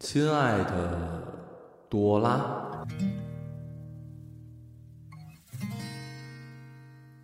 [0.00, 1.22] 亲爱的
[1.90, 2.86] 多拉，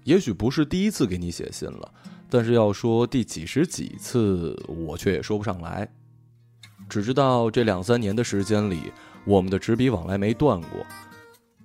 [0.05, 1.95] 也许不是第一次给你写信了，
[2.29, 5.89] 但是要说第几十几次，我却也说不上来。
[6.87, 8.93] 只知道这两三年的时间里，
[9.24, 10.86] 我们的纸笔往来没断过。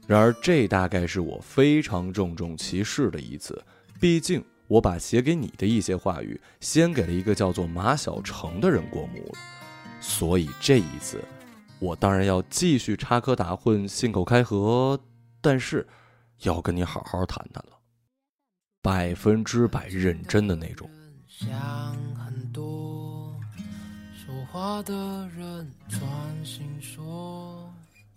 [0.08, 3.62] 然而，这大概是我非常郑重其事的一次，
[4.00, 9.38] 毕竟我把写给你的一些话语，先给了一个叫做马小成的人过目了。
[10.02, 11.24] 所以这一次，
[11.80, 15.00] 我当然要继续插科打诨、信口开河，
[15.40, 15.88] 但是
[16.42, 17.78] 要跟你好好谈谈了，
[18.82, 20.90] 百分之百认真的那种。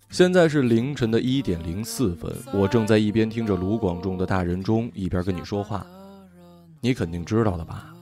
[0.09, 5.85] 现在是凌晨的一点零四分，我正在一边听着卢广仲的大人中，一边跟你说话。
[6.81, 7.93] 你肯定知道的吧？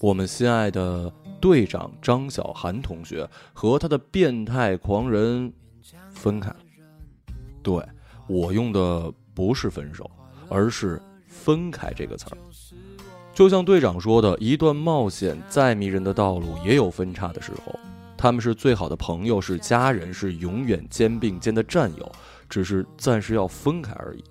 [0.00, 1.12] 我们心爱的。
[1.40, 5.52] 队长张小涵同学和他的变态狂人
[6.10, 6.54] 分开。
[7.62, 7.82] 对
[8.26, 10.10] 我用的不是分手，
[10.48, 12.38] 而是分开这个词儿。
[13.34, 17.78] 就像队长说的，一段冒险再迷人的道路也有分叉的时候。
[18.16, 22.12] 他们是最好的朋友，是家人，是永远肩并肩的战友，
[22.48, 24.24] 只是暂时要分开而已。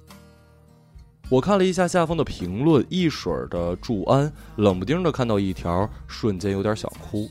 [1.28, 7.28] 我看了一下下方的评论，一水儿的祝安，冷不丁的看到一条，瞬间有点想哭。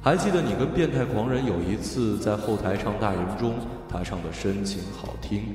[0.00, 5.54] 还记得你跟变态狂人有一次在后台唱大人中，他唱的深情好听，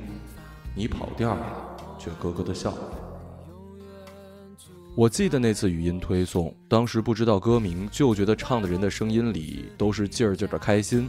[0.72, 2.72] 你跑调了，却咯咯的笑。
[4.94, 11.08] 我记得那次语音推送，当时不知道歌名，就觉得唱的人的声音里都是劲儿劲儿的开心。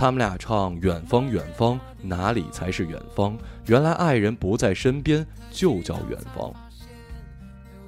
[0.00, 6.50] 他们俩唱《远方远方哪里才是远方》，原来爱人不在身边就叫远方。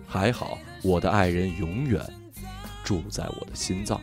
[0.06, 2.04] 还好我的爱人永远
[2.84, 3.98] 住在我的心脏。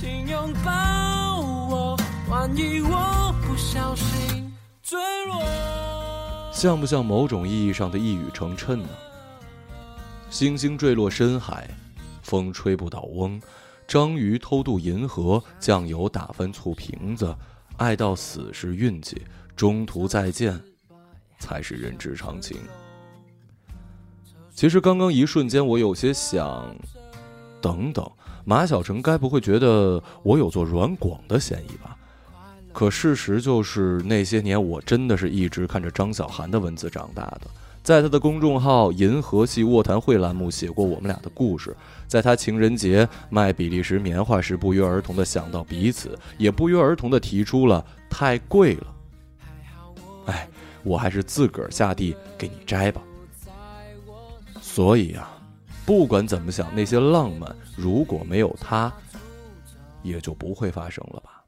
[0.00, 1.38] 请拥抱
[1.70, 1.96] 我，
[2.28, 5.44] 万一我不小心坠落。
[6.50, 8.88] 像不像某种意义上的一语成谶呢？
[10.28, 11.70] 星星坠落深海，
[12.20, 13.40] 风吹不倒翁。
[13.90, 17.34] 章鱼偷渡银河，酱油打翻醋瓶子，
[17.76, 19.20] 爱到死是运气，
[19.56, 20.56] 中途再见
[21.40, 22.56] 才是人之常情。
[24.54, 26.72] 其实刚刚一瞬间，我有些想，
[27.60, 28.08] 等等，
[28.44, 31.98] 马小成该不会觉得我有做软广的嫌疑吧？
[32.72, 37.40] 可事实就是，那些年我真的是一直看着张小涵的文字长大的。
[37.82, 41.74] 在他的公众号“银河系卧谈会”栏目写过我们俩的故事，
[42.06, 48.86] 在他情人节卖比利时棉花时，不约而同的想到彼此，也不约而同的提出了太贵了。
[50.26, 50.46] 哎，
[50.84, 53.02] 我还是自个儿下地给你摘吧。
[54.60, 55.36] 所以啊，
[55.86, 58.92] 不管怎么想，那些浪漫如果没有他，
[60.02, 61.39] 也就不会发生了吧。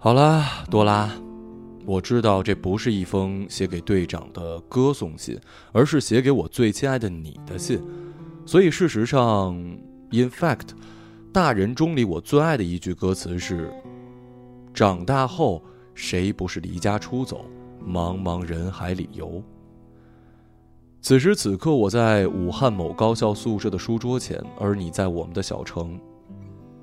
[0.00, 1.10] 好啦，多拉，
[1.84, 5.36] 我知道这不是一封写给队长的歌颂信，
[5.72, 7.82] 而是写给我最亲爱的你的信。
[8.46, 9.56] 所以事实上
[10.12, 10.68] ，in fact，
[11.32, 13.72] 大人中里我最爱的一句歌词是
[14.72, 15.60] ：“长大后
[15.96, 17.44] 谁不是离家出走，
[17.84, 19.42] 茫茫人海里游。”
[21.02, 25.98] 此时此刻，我在武汉某高校宿舍的书桌前，而你在我们的小城，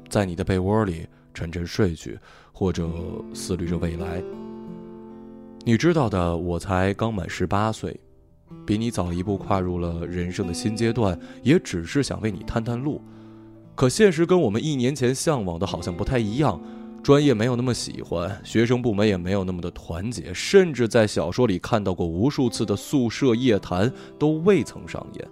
[0.10, 1.08] 在你的被窝里。
[1.36, 2.18] 沉沉睡去，
[2.52, 2.90] 或者
[3.34, 4.24] 思虑着未来。
[5.64, 8.00] 你知道的，我才刚满十八岁，
[8.66, 13.02] 比你早一步跨入了人生的新阶段，也只是想为你探探路。
[13.76, 16.62] 可现实跟我们一年前向往的好像不太一样，
[17.04, 25.28] 专业没有那么喜欢，学生部门也没有那么的团结，甚至在小说里看到过无数次的宿舍夜谈都未曾上演，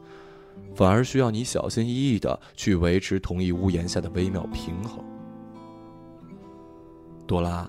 [0.75, 5.12] 反而需要你小心翼翼的去维持同一屋檐下的微妙平衡。
[7.33, 7.67] 多拉，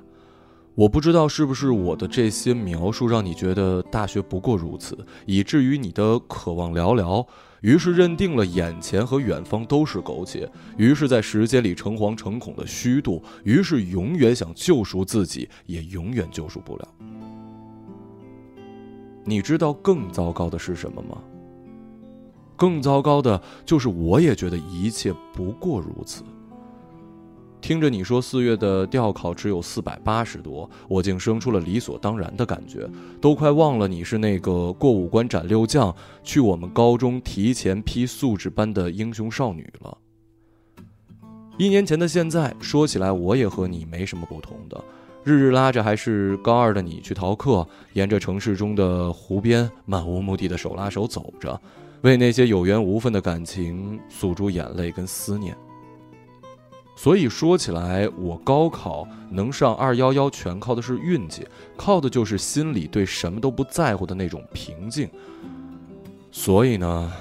[0.75, 4.95] 我不知道是不是我的这些描述让你觉得大学不过如此，
[5.25, 7.27] 以至于你的渴望寥寥，
[7.63, 10.47] 于是认定了眼前和远方都是苟且，
[10.77, 16.89] 于是，在时间里诚惶诚恐的虚度，于是永远想救赎自己，也永远救赎不了。
[19.25, 21.17] 你知道更糟糕的是什么吗？
[22.55, 26.23] 更糟糕的就是，我也觉得一切不过如此。
[27.65, 32.87] 听着你说四月的调考只有四百八十多，我竟生出了理所当然的感觉，
[33.23, 39.97] 都快忘了你是那个过五关斩六将，去我们高中提前批素质班的英雄少女了。
[41.57, 44.85] 一年前的现在，说起来我也和你没什么不同的，
[45.23, 51.59] 日日拉着还是高二的你去逃课，沿着城市中的湖边漫无目的的手拉手走着，
[52.03, 55.57] 为那些有缘无分的感情诉诸眼泪跟思念。
[56.97, 61.47] 所以说起来，我高考能上二幺幺，全靠的是运气，
[61.77, 65.11] 靠的就是心里对什么都不在乎的那种平静。
[66.31, 67.13] 所以呢，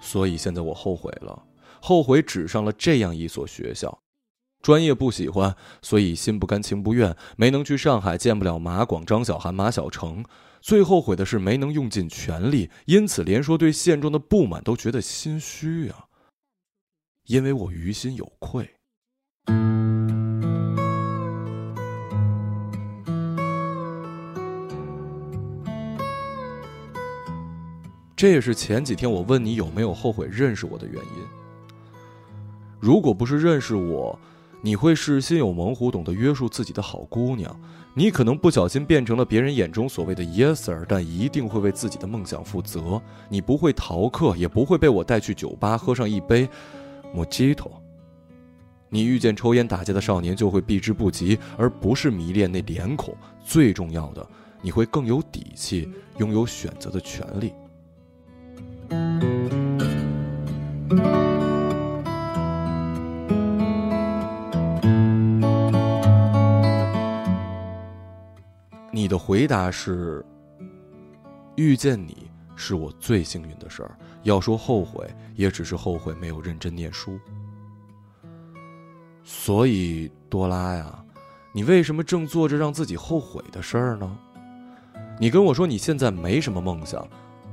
[0.00, 1.42] 所以现在我后悔了，
[1.80, 3.96] 后悔只上了这样一所学校。
[4.60, 10.24] 专业不喜欢，所以心不甘情不愿，没能去上海见不了马广、张小涵、马小成。
[10.60, 16.07] 最后悔的是没能用尽全力，因此连说对现状的不满都觉得心虚啊。
[17.28, 18.66] 因为我于心有愧。
[28.16, 31.22] 这也是前几天我问你有没有后悔认识我的原因。
[32.80, 34.18] 如果不是认识我，
[34.62, 37.54] 你会是心有猛虎、懂得约束自己的好姑娘，
[37.92, 42.98] 你可能不小心变成了别人眼中所谓的 yeser，但一定会为自己的梦想负责。
[43.28, 46.48] 你不会逃课，也不会被我带去酒吧喝上一杯
[47.12, 47.70] 莫吉托。
[48.90, 53.14] 你遇见抽烟打架的少年就会避之不及，而不是迷恋那脸孔。
[53.44, 54.26] 最重要的，
[54.62, 57.52] 你会更有底气，拥有选择的权利。
[68.90, 70.24] 你的回答是：
[71.56, 73.98] 遇见你是我最幸运的事儿。
[74.22, 77.18] 要说后悔，也只是后悔没有认真念书。
[79.24, 81.04] 所以，多拉呀，
[81.52, 84.18] 你为什么正做着让自己后悔的事儿呢？
[85.20, 87.06] 你跟我说你现在没什么梦想，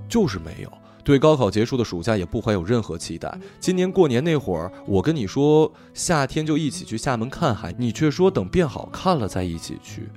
[0.08, 0.72] 就是没有。
[1.04, 3.38] 对高考结束的暑假也不怀有任何期待。
[3.60, 10.10] 今年过年那会儿，我跟你说夏天就一起去厦门看海，你却说等变好看了再一起去。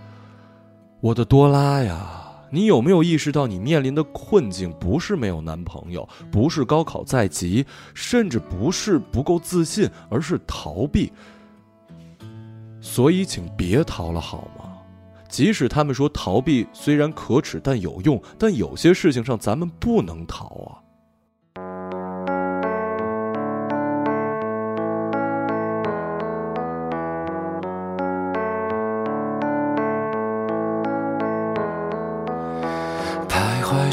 [1.00, 11.12] 我的多拉呀，你有没有意识到你面临的困境不是没有男朋友，不是高考在即，甚至不是不够自信，而是逃避。
[12.80, 14.64] 所以，请别逃了好吗？
[15.28, 18.22] 即使他们说逃避虽然可耻，但有用。
[18.38, 20.80] 但有些事情上咱们不能逃啊。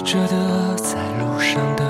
[0.06, 1.84] 着的，在路上的。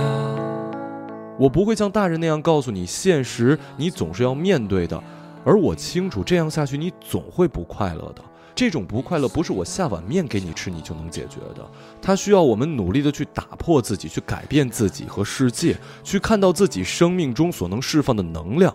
[1.37, 5.01] 我不会像大人那样告诉你，现实你总是要面对的。
[5.43, 8.21] 而我清楚，这样下去你总会不快乐的。
[8.55, 11.69] 这种不快乐不是我下碗面给你吃你就能解决的，
[12.01, 18.73] 它需要我们努力的去打破自己，去改变自己和世界，去看到自己生命中所能释放的能量。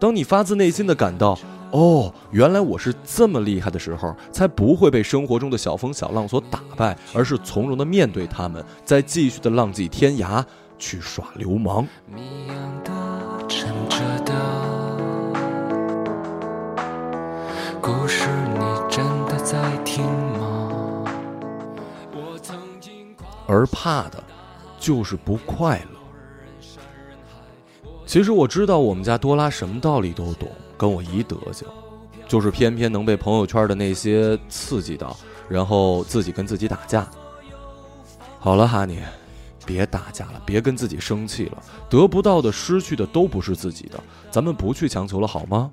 [0.00, 1.36] 当你发自内心的感到，
[1.72, 10.44] 哦，原来我是这么厉害的时候，才不会被生活中的小风小浪所打败，而是从容的面对他们，再继续的浪迹天涯
[10.78, 11.84] 去耍流氓。
[17.82, 20.04] 故事你真的在听
[20.38, 21.04] 吗？
[23.48, 24.22] 而怕的，
[24.78, 25.97] 就是不快乐。
[28.08, 31.68] 其实我知道我们家多拉什么道理都懂，跟我一德行，
[32.26, 35.14] 就是偏偏能被朋友圈的那些刺激到，
[35.46, 37.06] 然后自己跟自己打架。
[38.40, 39.00] 好了，哈尼，
[39.66, 41.62] 别打架了，别跟自己生气了。
[41.90, 45.70] 得不到的、失去的都不是自己的，咱们不去强求了，好吗？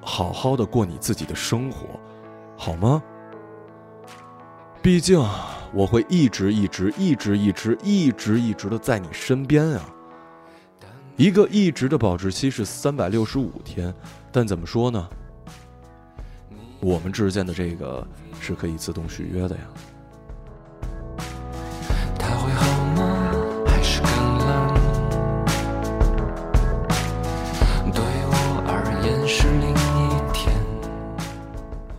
[0.00, 1.86] 好好的过你自己的生活，
[2.56, 3.00] 好吗？
[4.82, 5.24] 毕竟
[5.72, 9.92] 我会一直一直一直一直一直一直的在你身边啊。
[11.16, 13.92] 一个一直的保质期是三百六十五天，
[14.30, 15.08] 但怎么说呢？
[16.78, 18.06] 我们之间的这个
[18.38, 19.62] 是可以自动续约的呀。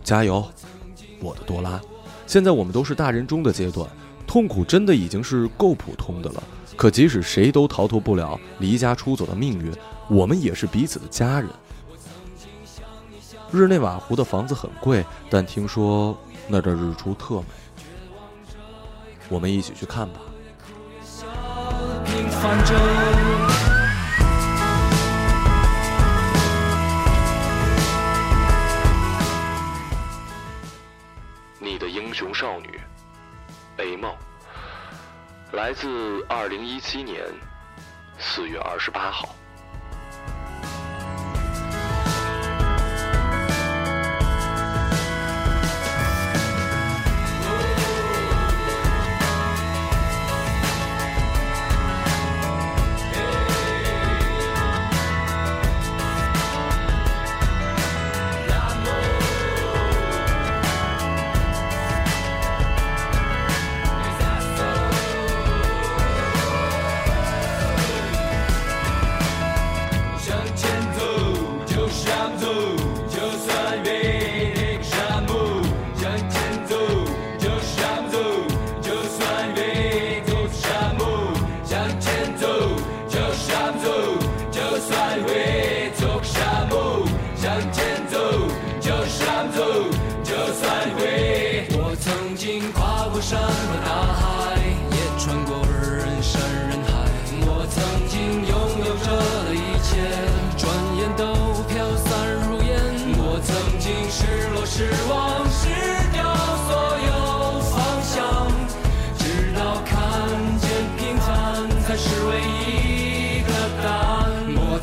[0.04, 0.48] 加油，
[1.20, 1.78] 我的多拉！
[2.26, 3.86] 现在我们都是大人中的阶段，
[4.26, 6.42] 痛苦真的已经是够普通的了。
[6.78, 9.74] 可即使谁都逃脱不了离家出走的命运，
[10.08, 11.50] 我们也是彼此的家人。
[13.50, 16.16] 日内瓦湖的房子很贵，但听说
[16.46, 17.46] 那的日出特美，
[19.28, 20.20] 我们一起去看吧。
[31.58, 32.78] 你的英雄少女
[33.78, 34.14] ，A 梦，
[35.52, 37.24] 来自二零一七年
[38.18, 39.37] 四月二十八号。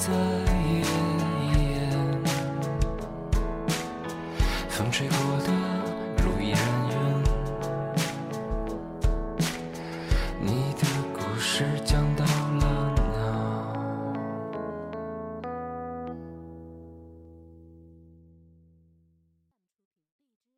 [0.00, 0.49] 在。